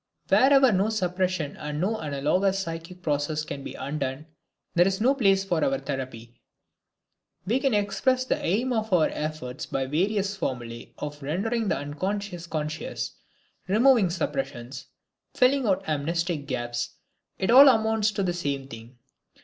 [0.29, 4.25] Wherever no suppression and no analogous psychic process can be undone,
[4.73, 6.41] there is no place for our therapy.
[7.45, 12.47] We can express the aim of our efforts by various formulae of rendering the unconscious
[12.47, 13.11] conscious,
[13.67, 14.87] removing suppressions,
[15.35, 16.95] filling out amnestic gaps
[17.37, 18.97] it all amounts to the same thing.